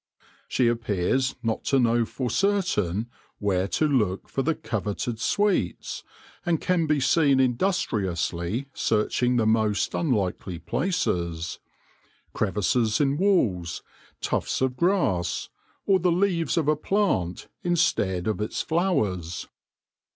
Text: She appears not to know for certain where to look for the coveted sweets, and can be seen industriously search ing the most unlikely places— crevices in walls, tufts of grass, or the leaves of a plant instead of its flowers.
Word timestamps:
She 0.47 0.67
appears 0.67 1.35
not 1.43 1.63
to 1.65 1.79
know 1.79 2.05
for 2.05 2.31
certain 2.31 3.07
where 3.37 3.67
to 3.67 3.87
look 3.87 4.27
for 4.27 4.41
the 4.41 4.55
coveted 4.55 5.19
sweets, 5.19 6.03
and 6.43 6.59
can 6.59 6.87
be 6.87 6.99
seen 6.99 7.39
industriously 7.39 8.65
search 8.73 9.21
ing 9.21 9.35
the 9.35 9.45
most 9.45 9.93
unlikely 9.93 10.57
places— 10.57 11.59
crevices 12.33 12.99
in 12.99 13.17
walls, 13.17 13.83
tufts 14.21 14.59
of 14.59 14.75
grass, 14.75 15.49
or 15.85 15.99
the 15.99 16.11
leaves 16.11 16.57
of 16.57 16.67
a 16.67 16.75
plant 16.75 17.47
instead 17.61 18.25
of 18.25 18.41
its 18.41 18.63
flowers. 18.63 19.47